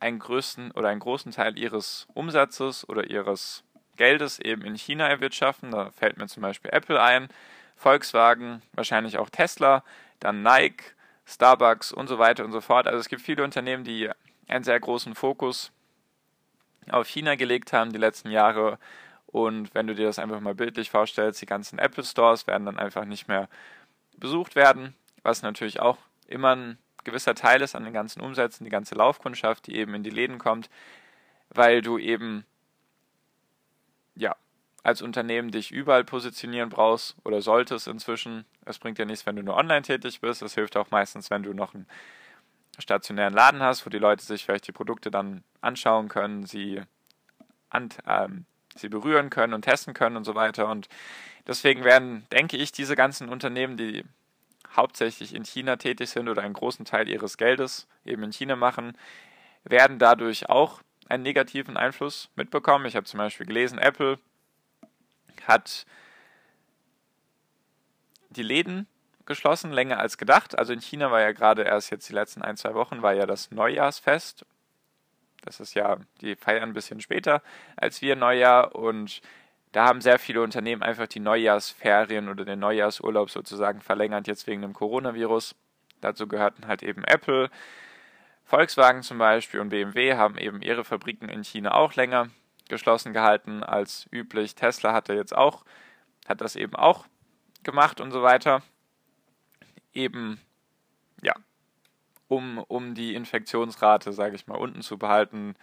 einen 0.00 0.18
größten 0.18 0.72
oder 0.72 0.88
einen 0.88 1.00
großen 1.00 1.32
Teil 1.32 1.58
ihres 1.58 2.06
Umsatzes 2.14 2.88
oder 2.88 3.08
ihres 3.08 3.64
Geldes 3.96 4.38
eben 4.38 4.62
in 4.62 4.74
China 4.74 5.08
erwirtschaften. 5.08 5.70
Da 5.70 5.90
fällt 5.90 6.18
mir 6.18 6.26
zum 6.26 6.42
Beispiel 6.42 6.70
Apple 6.72 7.00
ein, 7.00 7.28
Volkswagen, 7.76 8.62
wahrscheinlich 8.72 9.18
auch 9.18 9.30
Tesla, 9.30 9.84
dann 10.20 10.42
Nike, 10.42 10.94
Starbucks 11.26 11.92
und 11.92 12.08
so 12.08 12.18
weiter 12.18 12.44
und 12.44 12.52
so 12.52 12.60
fort. 12.60 12.86
Also 12.86 12.98
es 12.98 13.08
gibt 13.08 13.22
viele 13.22 13.44
Unternehmen, 13.44 13.84
die 13.84 14.10
einen 14.48 14.64
sehr 14.64 14.78
großen 14.78 15.14
Fokus 15.14 15.72
auf 16.90 17.08
China 17.08 17.34
gelegt 17.34 17.72
haben 17.72 17.92
die 17.92 17.98
letzten 17.98 18.30
Jahre. 18.30 18.78
Und 19.26 19.74
wenn 19.74 19.86
du 19.86 19.94
dir 19.94 20.06
das 20.06 20.18
einfach 20.18 20.40
mal 20.40 20.54
bildlich 20.54 20.90
vorstellst, 20.90 21.42
die 21.42 21.46
ganzen 21.46 21.78
Apple 21.78 22.04
Stores 22.04 22.46
werden 22.46 22.64
dann 22.64 22.78
einfach 22.78 23.04
nicht 23.04 23.28
mehr 23.28 23.48
besucht 24.18 24.54
werden 24.54 24.94
was 25.26 25.42
natürlich 25.42 25.80
auch 25.80 25.98
immer 26.28 26.54
ein 26.54 26.78
gewisser 27.04 27.34
Teil 27.34 27.60
ist 27.60 27.74
an 27.74 27.84
den 27.84 27.92
ganzen 27.92 28.20
Umsätzen, 28.20 28.64
die 28.64 28.70
ganze 28.70 28.94
Laufkundschaft, 28.94 29.66
die 29.66 29.76
eben 29.76 29.94
in 29.94 30.02
die 30.02 30.10
Läden 30.10 30.38
kommt, 30.38 30.70
weil 31.50 31.82
du 31.82 31.98
eben 31.98 32.44
ja 34.14 34.34
als 34.82 35.02
Unternehmen 35.02 35.50
dich 35.50 35.72
überall 35.72 36.04
positionieren 36.04 36.68
brauchst 36.68 37.16
oder 37.24 37.42
solltest 37.42 37.88
inzwischen. 37.88 38.44
Es 38.64 38.78
bringt 38.78 38.98
ja 38.98 39.04
nichts, 39.04 39.26
wenn 39.26 39.36
du 39.36 39.42
nur 39.42 39.56
online 39.56 39.82
tätig 39.82 40.20
bist. 40.20 40.42
Es 40.42 40.54
hilft 40.54 40.76
auch 40.76 40.90
meistens, 40.90 41.28
wenn 41.30 41.42
du 41.42 41.52
noch 41.52 41.74
einen 41.74 41.86
stationären 42.78 43.34
Laden 43.34 43.62
hast, 43.62 43.84
wo 43.84 43.90
die 43.90 43.98
Leute 43.98 44.24
sich 44.24 44.44
vielleicht 44.44 44.68
die 44.68 44.72
Produkte 44.72 45.10
dann 45.10 45.42
anschauen 45.60 46.08
können, 46.08 46.46
sie, 46.46 46.82
ähm, 47.72 48.44
sie 48.76 48.88
berühren 48.88 49.30
können 49.30 49.54
und 49.54 49.62
testen 49.62 49.92
können 49.94 50.16
und 50.16 50.24
so 50.24 50.36
weiter. 50.36 50.68
Und 50.68 50.88
deswegen 51.46 51.82
werden, 51.82 52.26
denke 52.30 52.56
ich, 52.56 52.70
diese 52.70 52.94
ganzen 52.94 53.28
Unternehmen, 53.28 53.76
die 53.76 54.04
hauptsächlich 54.76 55.34
in 55.34 55.44
China 55.44 55.76
tätig 55.76 56.10
sind 56.10 56.28
oder 56.28 56.42
einen 56.42 56.54
großen 56.54 56.84
Teil 56.84 57.08
ihres 57.08 57.36
Geldes 57.36 57.86
eben 58.04 58.22
in 58.22 58.32
China 58.32 58.56
machen, 58.56 58.96
werden 59.64 59.98
dadurch 59.98 60.48
auch 60.48 60.80
einen 61.08 61.22
negativen 61.22 61.76
Einfluss 61.76 62.30
mitbekommen. 62.36 62.86
Ich 62.86 62.96
habe 62.96 63.06
zum 63.06 63.18
Beispiel 63.18 63.46
gelesen, 63.46 63.78
Apple 63.78 64.18
hat 65.46 65.86
die 68.30 68.42
Läden 68.42 68.86
geschlossen, 69.24 69.72
länger 69.72 69.98
als 69.98 70.18
gedacht. 70.18 70.58
Also 70.58 70.72
in 70.72 70.80
China 70.80 71.10
war 71.10 71.20
ja 71.20 71.32
gerade 71.32 71.62
erst 71.62 71.90
jetzt 71.90 72.08
die 72.08 72.12
letzten 72.12 72.42
ein, 72.42 72.56
zwei 72.56 72.74
Wochen, 72.74 73.02
war 73.02 73.12
ja 73.12 73.26
das 73.26 73.50
Neujahrsfest. 73.50 74.44
Das 75.42 75.60
ist 75.60 75.74
ja, 75.74 75.98
die 76.20 76.34
feiern 76.36 76.70
ein 76.70 76.72
bisschen 76.72 77.00
später 77.00 77.42
als 77.76 78.02
wir 78.02 78.16
Neujahr 78.16 78.74
und 78.74 79.20
da 79.76 79.84
haben 79.84 80.00
sehr 80.00 80.18
viele 80.18 80.40
Unternehmen 80.40 80.82
einfach 80.82 81.06
die 81.06 81.20
Neujahrsferien 81.20 82.30
oder 82.30 82.46
den 82.46 82.60
Neujahrsurlaub 82.60 83.28
sozusagen 83.28 83.82
verlängert, 83.82 84.26
jetzt 84.26 84.46
wegen 84.46 84.62
dem 84.62 84.72
Coronavirus. 84.72 85.54
Dazu 86.00 86.26
gehörten 86.26 86.66
halt 86.66 86.82
eben 86.82 87.04
Apple, 87.04 87.50
Volkswagen 88.46 89.02
zum 89.02 89.18
Beispiel 89.18 89.60
und 89.60 89.68
BMW 89.68 90.14
haben 90.14 90.38
eben 90.38 90.62
ihre 90.62 90.82
Fabriken 90.82 91.28
in 91.28 91.44
China 91.44 91.74
auch 91.74 91.92
länger 91.92 92.30
geschlossen 92.70 93.12
gehalten 93.12 93.62
als 93.62 94.08
üblich. 94.10 94.54
Tesla 94.54 94.94
hatte 94.94 95.12
jetzt 95.12 95.36
auch, 95.36 95.62
hat 96.26 96.40
das 96.40 96.56
eben 96.56 96.74
auch 96.74 97.04
gemacht 97.62 98.00
und 98.00 98.12
so 98.12 98.22
weiter. 98.22 98.62
Eben, 99.92 100.40
ja, 101.20 101.34
um, 102.28 102.64
um 102.66 102.94
die 102.94 103.14
Infektionsrate, 103.14 104.14
sage 104.14 104.36
ich 104.36 104.46
mal, 104.46 104.56
unten 104.56 104.80
zu 104.80 104.96
behalten. 104.96 105.54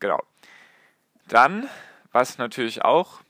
Genau. 0.00 0.20
Dann, 1.28 1.68
was 2.12 2.38
natürlich 2.38 2.82
auch 2.82 3.20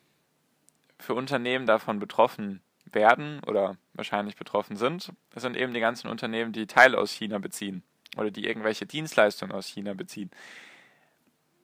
für 0.98 1.14
Unternehmen 1.14 1.66
davon 1.66 1.98
betroffen 1.98 2.60
werden 2.84 3.40
oder 3.46 3.76
wahrscheinlich 3.94 4.36
betroffen 4.36 4.76
sind, 4.76 5.12
sind 5.34 5.56
eben 5.56 5.72
die 5.72 5.80
ganzen 5.80 6.08
Unternehmen, 6.08 6.52
die 6.52 6.66
Teile 6.66 6.98
aus 6.98 7.12
China 7.12 7.38
beziehen 7.38 7.82
oder 8.16 8.30
die 8.30 8.46
irgendwelche 8.46 8.86
Dienstleistungen 8.86 9.52
aus 9.52 9.66
China 9.66 9.94
beziehen. 9.94 10.30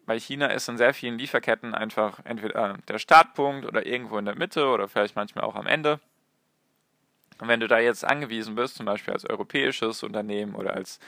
Bei 0.06 0.18
China 0.20 0.46
ist 0.46 0.68
in 0.68 0.76
sehr 0.76 0.94
vielen 0.94 1.18
Lieferketten 1.18 1.74
einfach 1.74 2.20
entweder 2.24 2.78
der 2.86 2.98
Startpunkt 2.98 3.66
oder 3.66 3.86
irgendwo 3.86 4.18
in 4.18 4.24
der 4.24 4.36
Mitte 4.36 4.68
oder 4.68 4.86
vielleicht 4.86 5.16
manchmal 5.16 5.44
auch 5.44 5.56
am 5.56 5.66
Ende. 5.66 5.98
Und 7.38 7.48
wenn 7.48 7.60
du 7.60 7.66
da 7.66 7.80
jetzt 7.80 8.04
angewiesen 8.04 8.54
bist, 8.54 8.76
zum 8.76 8.86
Beispiel 8.86 9.12
als 9.12 9.28
europäisches 9.28 10.02
Unternehmen 10.04 10.54
oder 10.54 10.74
als 10.74 11.00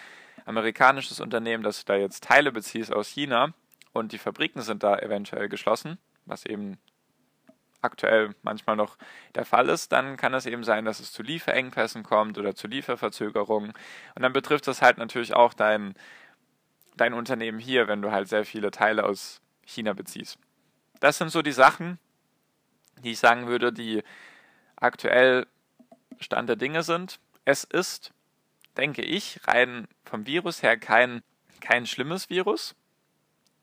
amerikanisches 0.44 1.20
Unternehmen, 1.20 1.62
dass 1.62 1.84
du 1.84 1.92
da 1.92 1.96
jetzt 1.96 2.24
Teile 2.24 2.50
beziehst 2.50 2.92
aus 2.92 3.08
China 3.08 3.54
und 3.92 4.12
die 4.12 4.18
Fabriken 4.18 4.62
sind 4.62 4.82
da 4.82 4.98
eventuell 4.98 5.48
geschlossen, 5.48 5.98
was 6.24 6.44
eben 6.44 6.78
aktuell 7.80 8.34
manchmal 8.42 8.76
noch 8.76 8.96
der 9.34 9.44
Fall 9.44 9.68
ist, 9.68 9.92
dann 9.92 10.16
kann 10.16 10.34
es 10.34 10.46
eben 10.46 10.64
sein, 10.64 10.84
dass 10.84 11.00
es 11.00 11.12
zu 11.12 11.22
Lieferengpässen 11.22 12.02
kommt 12.02 12.38
oder 12.38 12.54
zu 12.54 12.66
Lieferverzögerungen. 12.66 13.72
Und 14.14 14.22
dann 14.22 14.32
betrifft 14.32 14.66
das 14.66 14.82
halt 14.82 14.98
natürlich 14.98 15.34
auch 15.34 15.54
dein, 15.54 15.94
dein 16.96 17.14
Unternehmen 17.14 17.58
hier, 17.58 17.88
wenn 17.88 18.02
du 18.02 18.10
halt 18.10 18.28
sehr 18.28 18.44
viele 18.44 18.70
Teile 18.70 19.04
aus 19.04 19.40
China 19.64 19.92
beziehst. 19.92 20.38
Das 21.00 21.18
sind 21.18 21.30
so 21.30 21.42
die 21.42 21.52
Sachen, 21.52 21.98
die 23.02 23.12
ich 23.12 23.18
sagen 23.18 23.46
würde, 23.46 23.72
die 23.72 24.02
aktuell 24.76 25.46
Stand 26.18 26.48
der 26.48 26.56
Dinge 26.56 26.82
sind. 26.82 27.20
Es 27.44 27.62
ist, 27.64 28.12
denke 28.76 29.02
ich, 29.02 29.40
rein 29.46 29.86
vom 30.04 30.26
Virus 30.26 30.62
her 30.62 30.76
kein, 30.76 31.22
kein 31.60 31.86
schlimmes 31.86 32.28
Virus. 32.28 32.74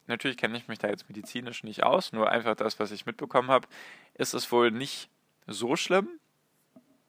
Natürlich 0.08 0.38
kenne 0.38 0.58
ich 0.58 0.68
mich 0.68 0.80
da 0.80 0.88
jetzt 0.88 1.10
medizinisch 1.10 1.64
nicht 1.64 1.84
aus, 1.84 2.14
nur 2.14 2.30
einfach 2.30 2.56
das, 2.56 2.80
was 2.80 2.92
ich 2.92 3.06
mitbekommen 3.06 3.50
habe, 3.50 3.68
ist 4.14 4.34
es 4.34 4.52
wohl 4.52 4.72
nicht 4.72 5.10
so 5.48 5.76
schlimm. 5.76 6.08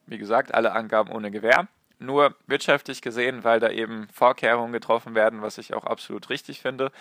Wie 0.06 0.18
gesagt, 0.18 0.54
alle 0.54 0.72
Angaben 0.72 1.10
ohne 1.10 1.30
Gewähr. 1.30 1.68
Nur 1.98 2.36
wirtschaftlich 2.46 3.00
gesehen, 3.00 3.44
weil 3.44 3.58
da 3.58 3.70
eben 3.70 4.08
Vorkehrungen 4.12 4.72
getroffen 4.72 5.14
werden, 5.14 5.42
was 5.42 5.58
ich 5.58 5.74
auch 5.74 5.84
absolut 5.84 6.28
richtig 6.30 6.60
finde, 6.60 6.92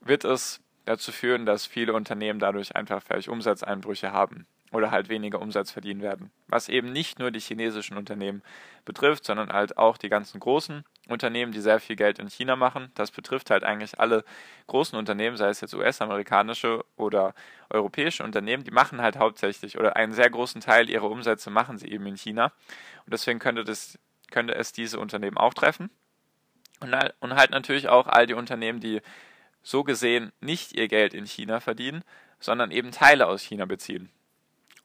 wird 0.00 0.24
es 0.24 0.60
dazu 0.84 1.12
führen, 1.12 1.46
dass 1.46 1.66
viele 1.66 1.92
Unternehmen 1.92 2.40
dadurch 2.40 2.74
einfach 2.74 3.02
vielleicht 3.02 3.28
Umsatzeinbrüche 3.28 4.12
haben 4.12 4.46
oder 4.72 4.90
halt 4.90 5.08
weniger 5.08 5.40
Umsatz 5.40 5.70
verdienen 5.70 6.02
werden. 6.02 6.30
Was 6.48 6.68
eben 6.68 6.92
nicht 6.92 7.18
nur 7.18 7.30
die 7.30 7.40
chinesischen 7.40 7.96
Unternehmen 7.96 8.42
betrifft, 8.84 9.24
sondern 9.24 9.52
halt 9.52 9.78
auch 9.78 9.96
die 9.96 10.08
ganzen 10.08 10.40
großen 10.40 10.84
Unternehmen, 11.08 11.52
die 11.52 11.60
sehr 11.60 11.80
viel 11.80 11.96
Geld 11.96 12.18
in 12.18 12.28
China 12.28 12.56
machen. 12.56 12.90
Das 12.94 13.10
betrifft 13.10 13.50
halt 13.50 13.64
eigentlich 13.64 13.98
alle 13.98 14.24
großen 14.66 14.98
Unternehmen, 14.98 15.36
sei 15.36 15.48
es 15.48 15.60
jetzt 15.60 15.74
US-amerikanische 15.74 16.84
oder 16.96 17.34
europäische 17.70 18.22
Unternehmen, 18.22 18.64
die 18.64 18.70
machen 18.70 19.00
halt 19.00 19.18
hauptsächlich 19.18 19.78
oder 19.78 19.96
einen 19.96 20.12
sehr 20.12 20.30
großen 20.30 20.60
Teil 20.60 20.88
ihrer 20.90 21.10
Umsätze 21.10 21.50
machen 21.50 21.78
sie 21.78 21.88
eben 21.88 22.06
in 22.06 22.16
China. 22.16 22.52
Und 23.04 23.12
deswegen 23.12 23.38
könnte, 23.38 23.64
das, 23.64 23.98
könnte 24.30 24.54
es 24.54 24.72
diese 24.72 24.98
Unternehmen 25.00 25.36
auch 25.36 25.54
treffen. 25.54 25.90
Und, 26.80 26.94
und 27.20 27.34
halt 27.34 27.50
natürlich 27.50 27.88
auch 27.88 28.06
all 28.06 28.26
die 28.26 28.34
Unternehmen, 28.34 28.80
die 28.80 29.00
so 29.62 29.84
gesehen 29.84 30.32
nicht 30.40 30.72
ihr 30.72 30.88
Geld 30.88 31.14
in 31.14 31.26
China 31.26 31.60
verdienen, 31.60 32.04
sondern 32.40 32.70
eben 32.70 32.92
Teile 32.92 33.26
aus 33.26 33.42
China 33.42 33.64
beziehen. 33.64 34.10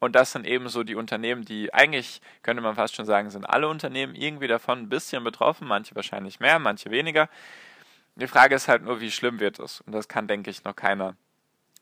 Und 0.04 0.12
das 0.12 0.32
sind 0.32 0.46
eben 0.46 0.68
so 0.68 0.82
die 0.82 0.96
Unternehmen, 0.96 1.46
die 1.46 1.72
eigentlich, 1.72 2.20
könnte 2.42 2.62
man 2.62 2.74
fast 2.74 2.94
schon 2.94 3.06
sagen, 3.06 3.30
sind 3.30 3.46
alle 3.46 3.68
Unternehmen 3.68 4.14
irgendwie 4.14 4.48
davon 4.48 4.80
ein 4.80 4.88
bisschen 4.90 5.24
betroffen, 5.24 5.66
manche 5.66 5.94
wahrscheinlich 5.94 6.40
mehr, 6.40 6.58
manche 6.58 6.90
weniger. 6.90 7.30
Die 8.16 8.26
Frage 8.26 8.54
ist 8.54 8.68
halt 8.68 8.82
nur, 8.82 9.00
wie 9.00 9.10
schlimm 9.10 9.40
wird 9.40 9.58
es? 9.58 9.80
Und 9.80 9.92
das 9.92 10.06
kann, 10.06 10.28
denke 10.28 10.50
ich, 10.50 10.62
noch 10.62 10.76
keiner 10.76 11.16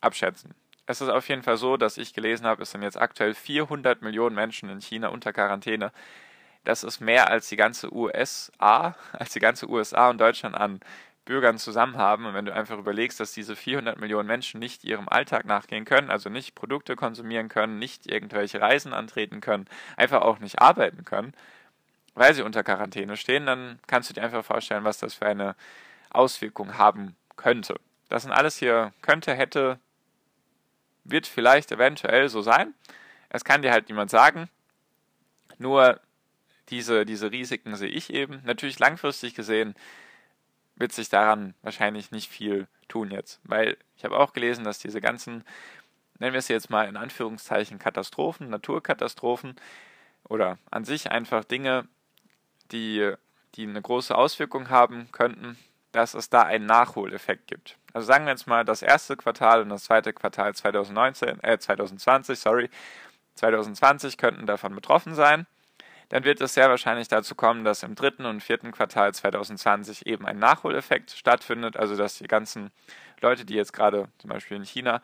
abschätzen. 0.01 0.55
Es 0.87 1.01
ist 1.01 1.09
auf 1.09 1.29
jeden 1.29 1.43
Fall 1.43 1.57
so, 1.57 1.77
dass 1.77 1.99
ich 1.99 2.15
gelesen 2.15 2.47
habe, 2.47 2.63
es 2.63 2.71
sind 2.71 2.83
jetzt 2.83 2.97
aktuell 2.97 3.35
400 3.35 4.03
Millionen 4.03 4.37
Menschen 4.37 4.69
in 4.69 4.81
China 4.81 5.09
unter 5.09 5.33
Quarantäne. 5.33 5.91
Das 6.63 6.85
ist 6.85 7.01
mehr 7.01 7.29
als 7.29 7.49
die 7.49 7.57
ganze 7.57 7.93
USA, 7.93 8.95
als 9.13 9.33
die 9.33 9.41
ganze 9.41 9.69
USA 9.69 10.11
und 10.11 10.21
Deutschland 10.21 10.55
an 10.55 10.79
Bürgern 11.25 11.59
zusammen 11.59 11.97
haben. 11.97 12.27
Und 12.27 12.35
wenn 12.35 12.45
du 12.45 12.55
einfach 12.55 12.79
überlegst, 12.79 13.21
dass 13.21 13.33
diese 13.33 13.55
400 13.57 13.99
Millionen 13.99 14.27
Menschen 14.27 14.59
nicht 14.59 14.85
ihrem 14.85 15.09
Alltag 15.09 15.45
nachgehen 15.45 15.85
können, 15.85 16.11
also 16.11 16.29
nicht 16.29 16.55
Produkte 16.55 16.97
konsumieren 16.97 17.49
können, 17.49 17.79
nicht 17.79 18.07
irgendwelche 18.07 18.61
Reisen 18.61 18.93
antreten 18.93 19.41
können, 19.41 19.67
einfach 19.97 20.23
auch 20.23 20.41
nicht 20.41 20.61
arbeiten 20.61 21.05
können, 21.05 21.33
weil 22.15 22.35
sie 22.35 22.43
unter 22.43 22.65
Quarantäne 22.65 23.17
stehen, 23.17 23.47
dann 23.47 23.79
kannst 23.87 24.11
du 24.11 24.15
dir 24.15 24.23
einfach 24.23 24.45
vorstellen, 24.45 24.85
was 24.85 24.99
das 24.99 25.15
für 25.15 25.27
eine 25.27 25.55
Auswirkung 26.11 26.77
haben 26.77 27.17
könnte. 27.37 27.77
Das 28.09 28.25
sind 28.25 28.33
alles 28.33 28.57
hier 28.57 28.93
könnte, 29.01 29.33
hätte, 29.35 29.79
wird 31.05 31.27
vielleicht 31.27 31.73
eventuell 31.73 32.29
so 32.29 32.43
sein. 32.43 32.75
Es 33.31 33.45
kann 33.45 33.63
dir 33.63 33.73
halt 33.73 33.89
niemand 33.89 34.11
sagen. 34.11 34.51
Nur 35.59 36.01
diese, 36.69 37.07
diese 37.07 37.31
Risiken 37.31 37.77
sehe 37.77 37.89
ich 37.89 38.13
eben. 38.13 38.43
Natürlich 38.45 38.79
langfristig 38.79 39.35
gesehen 39.35 39.75
wird 40.77 40.93
sich 40.93 41.09
daran 41.09 41.55
wahrscheinlich 41.63 42.11
nicht 42.11 42.31
viel 42.31 42.67
tun 42.89 43.11
jetzt. 43.11 43.41
Weil 43.45 43.77
ich 43.97 44.05
habe 44.05 44.19
auch 44.19 44.33
gelesen, 44.33 44.65
dass 44.65 44.79
diese 44.79 45.01
ganzen, 45.01 45.45
nennen 46.19 46.33
wir 46.33 46.39
es 46.39 46.49
jetzt 46.49 46.71
mal 46.71 46.89
in 46.89 46.97
Anführungszeichen, 46.97 47.79
Katastrophen, 47.79 48.51
Naturkatastrophen 48.51 49.57
oder 50.29 50.59
an 50.71 50.85
sich 50.85 51.11
einfach 51.11 51.45
Dinge, 51.45 51.87
die, 52.71 53.13
die 53.55 53.67
eine 53.67 53.83
große 53.83 54.15
Auswirkung 54.15 54.71
haben 54.71 55.09
könnten, 55.13 55.59
dass 55.93 56.15
es 56.15 56.31
da 56.31 56.43
einen 56.43 56.67
Nachholeffekt 56.67 57.47
gibt. 57.47 57.77
Also 57.93 58.07
sagen 58.07 58.25
wir 58.25 58.33
jetzt 58.33 58.47
mal, 58.47 58.65
das 58.65 58.81
erste 58.83 59.17
Quartal 59.17 59.61
und 59.63 59.69
das 59.69 59.85
zweite 59.85 60.13
Quartal 60.13 60.55
2019, 60.55 61.43
äh 61.45 61.59
2020, 61.59 62.39
sorry, 62.39 62.71
2020 63.35 64.17
könnten 64.17 64.47
davon 64.47 64.75
betroffen 64.75 65.15
sein 65.15 65.47
dann 66.13 66.25
wird 66.25 66.43
es 66.43 66.53
sehr 66.53 66.69
wahrscheinlich 66.69 67.09
dazu 67.09 67.35
kommen, 67.35 67.65
dass 67.65 67.83
im 67.83 67.95
dritten 67.95 68.27
und 68.27 68.43
vierten 68.43 68.71
Quartal 68.71 69.15
2020 69.15 70.05
eben 70.05 70.27
ein 70.27 70.39
Nachholeffekt 70.39 71.13
stattfindet, 71.13 71.79
also 71.79 71.97
dass 71.97 72.19
die 72.19 72.27
ganzen 72.27 72.71
Leute, 73.23 73.47
die 73.47 73.55
jetzt 73.55 73.73
gerade 73.73 74.09
zum 74.19 74.29
Beispiel 74.29 74.59
in 74.59 74.63
China 74.63 75.01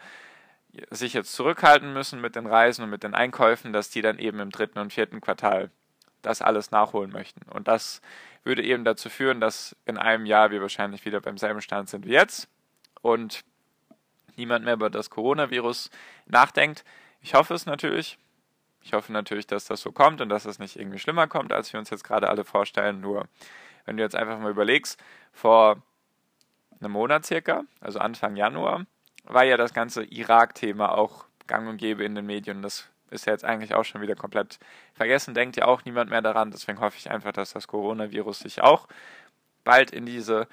sich 0.91 1.15
jetzt 1.15 1.33
zurückhalten 1.33 1.95
müssen 1.95 2.21
mit 2.21 2.37
den 2.37 2.45
Reisen 2.45 2.85
und 2.85 2.91
mit 2.91 3.05
den 3.05 3.15
Einkäufen, 3.15 3.73
dass 3.73 3.89
die 3.89 4.03
dann 4.03 4.19
eben 4.19 4.39
im 4.39 4.51
dritten 4.51 4.81
und 4.81 4.93
vierten 4.93 5.23
Quartal 5.23 5.71
das 6.21 6.43
alles 6.43 6.73
nachholen 6.73 7.11
möchten. 7.11 7.41
Und 7.51 7.69
das 7.69 8.03
würde 8.45 8.63
eben 8.63 8.85
dazu 8.85 9.09
führen, 9.09 9.41
dass 9.41 9.75
in 9.87 9.97
einem 9.97 10.27
Jahr 10.27 10.51
wir 10.51 10.61
wahrscheinlich 10.61 11.07
wieder 11.07 11.23
beim 11.23 11.39
selben 11.39 11.63
Stand 11.63 11.89
sind 11.89 12.05
wie 12.05 12.13
jetzt 12.13 12.51
und 13.01 13.47
niemand 14.37 14.67
mehr 14.67 14.75
über 14.75 14.91
das 14.91 15.09
Coronavirus 15.09 15.89
nachdenkt. 16.27 16.85
Ich 17.23 17.33
hoffe 17.33 17.55
es 17.55 17.65
natürlich, 17.65 18.19
ich 18.89 18.95
hoffe 18.95 19.13
natürlich, 19.13 19.47
dass 19.47 19.67
das 19.67 19.83
so 19.83 19.93
kommt 19.93 20.23
und 20.23 20.31
dass 20.31 20.47
es 20.47 20.59
nicht 20.59 20.77
irgendwie 20.77 20.99
schlimmer 20.99 21.27
kommt, 21.27 21.53
als 21.53 21.71
wir 21.75 21.79
uns 21.79 21.91
jetzt 21.91 22.05
gerade 22.05 22.31
alle 22.31 22.43
vorstellen. 22.43 23.03
Nur, 23.03 23.29
wenn 23.85 23.99
du 23.99 24.03
jetzt 24.03 24.17
einfach 24.17 24.39
mal 24.39 24.51
überlegst, 24.51 24.99
vor 25.31 25.83
einem 26.81 26.93
Monat 26.93 27.27
circa, 27.27 27.65
also 27.83 27.99
Anfang 27.99 28.35
Januar, 28.35 28.87
war 29.25 29.45
ja 29.45 29.59
das 29.59 29.75
ganze 29.75 30.05
Irak-Thema 30.05 30.97
auch 30.97 31.27
gang 31.47 31.69
und 31.69 31.77
gäbe 31.77 32.03
in 32.03 32.15
den 32.15 32.25
Medien. 32.25 32.63
Das 32.63 32.89
ist 33.11 33.27
ja 33.27 33.35
jetzt 33.35 33.45
eigentlich 33.45 33.75
auch 33.75 33.85
schon 33.85 34.01
wieder 34.01 34.15
komplett 34.15 34.59
vergessen, 34.95 35.35
denkt 35.35 35.57
ja 35.59 35.67
auch 35.67 35.85
niemand 35.85 36.09
mehr 36.09 36.23
daran. 36.23 36.51
Deswegen 36.51 36.81
hoffe 36.81 36.97
ich 36.97 37.11
einfach, 37.11 37.33
dass 37.33 37.53
das 37.53 37.69
Coronavirus 37.69 38.39
sich 38.39 38.63
auch 38.63 38.89
bald 39.65 39.91
in 39.91 40.07
diese 40.07 40.49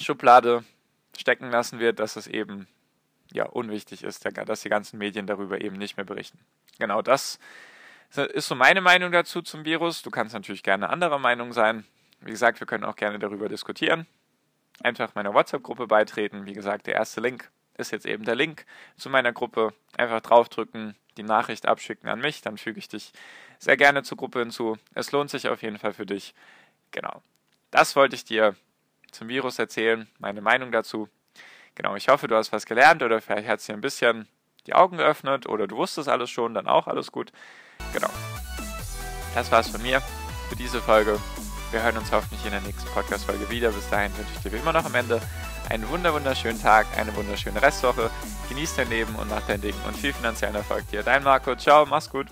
Schublade 0.00 0.62
stecken 1.18 1.50
lassen 1.50 1.80
wird, 1.80 1.98
dass 1.98 2.14
es 2.14 2.28
eben 2.28 2.68
ja, 3.32 3.46
unwichtig 3.46 4.04
ist, 4.04 4.24
dass 4.24 4.60
die 4.60 4.68
ganzen 4.68 4.98
Medien 4.98 5.26
darüber 5.26 5.60
eben 5.60 5.76
nicht 5.76 5.96
mehr 5.96 6.06
berichten. 6.06 6.38
Genau 6.78 7.02
das 7.02 7.38
ist 8.14 8.46
so 8.46 8.54
meine 8.54 8.80
Meinung 8.80 9.10
dazu 9.10 9.40
zum 9.40 9.64
Virus. 9.64 10.02
Du 10.02 10.10
kannst 10.10 10.34
natürlich 10.34 10.62
gerne 10.62 10.90
anderer 10.90 11.18
Meinung 11.18 11.52
sein. 11.52 11.86
Wie 12.20 12.30
gesagt, 12.30 12.60
wir 12.60 12.66
können 12.66 12.84
auch 12.84 12.96
gerne 12.96 13.18
darüber 13.18 13.48
diskutieren. 13.48 14.06
Einfach 14.82 15.14
meiner 15.14 15.32
WhatsApp-Gruppe 15.32 15.86
beitreten. 15.86 16.44
Wie 16.44 16.52
gesagt, 16.52 16.86
der 16.86 16.94
erste 16.94 17.20
Link 17.20 17.50
ist 17.78 17.90
jetzt 17.90 18.04
eben 18.04 18.24
der 18.24 18.34
Link 18.34 18.66
zu 18.96 19.08
meiner 19.08 19.32
Gruppe. 19.32 19.72
Einfach 19.96 20.20
draufdrücken, 20.20 20.94
die 21.16 21.22
Nachricht 21.22 21.66
abschicken 21.66 22.08
an 22.08 22.20
mich, 22.20 22.42
dann 22.42 22.58
füge 22.58 22.78
ich 22.78 22.88
dich 22.88 23.12
sehr 23.58 23.76
gerne 23.76 24.02
zur 24.02 24.18
Gruppe 24.18 24.40
hinzu. 24.40 24.76
Es 24.94 25.12
lohnt 25.12 25.30
sich 25.30 25.48
auf 25.48 25.62
jeden 25.62 25.78
Fall 25.78 25.94
für 25.94 26.06
dich. 26.06 26.34
Genau. 26.90 27.22
Das 27.70 27.96
wollte 27.96 28.14
ich 28.14 28.24
dir 28.24 28.54
zum 29.10 29.28
Virus 29.28 29.58
erzählen, 29.58 30.06
meine 30.18 30.42
Meinung 30.42 30.70
dazu. 30.70 31.08
Genau, 31.74 31.96
ich 31.96 32.08
hoffe, 32.08 32.28
du 32.28 32.36
hast 32.36 32.52
was 32.52 32.66
gelernt 32.66 33.02
oder 33.02 33.20
vielleicht 33.20 33.48
hat 33.48 33.60
es 33.60 33.66
dir 33.66 33.72
ein 33.72 33.80
bisschen 33.80 34.28
die 34.66 34.74
Augen 34.74 34.98
geöffnet 34.98 35.48
oder 35.48 35.66
du 35.66 35.76
wusstest 35.76 36.08
alles 36.08 36.30
schon, 36.30 36.54
dann 36.54 36.66
auch 36.66 36.86
alles 36.86 37.10
gut. 37.10 37.32
Genau. 37.92 38.10
Das 39.34 39.50
war's 39.50 39.68
von 39.68 39.82
mir 39.82 40.00
für 40.48 40.56
diese 40.56 40.80
Folge. 40.80 41.18
Wir 41.70 41.82
hören 41.82 41.96
uns 41.96 42.12
hoffentlich 42.12 42.44
in 42.44 42.50
der 42.50 42.60
nächsten 42.60 42.88
Podcast-Folge 42.90 43.48
wieder. 43.48 43.70
Bis 43.70 43.88
dahin 43.88 44.14
wünsche 44.18 44.30
ich 44.34 44.42
dir 44.42 44.52
wie 44.52 44.58
immer 44.58 44.74
noch 44.74 44.84
am 44.84 44.94
Ende 44.94 45.22
einen 45.70 45.88
wunder 45.88 46.12
wunderschönen 46.12 46.60
Tag, 46.60 46.86
eine 46.98 47.16
wunderschöne 47.16 47.62
Restwoche. 47.62 48.10
Genieß 48.50 48.76
dein 48.76 48.90
Leben 48.90 49.14
und 49.14 49.30
mach 49.30 49.46
dein 49.46 49.62
Ding 49.62 49.74
und 49.86 49.96
viel 49.96 50.12
finanziellen 50.12 50.54
Erfolg 50.54 50.86
dir. 50.90 51.02
Dein 51.02 51.24
Marco. 51.24 51.56
Ciao, 51.56 51.86
mach's 51.86 52.10
gut. 52.10 52.26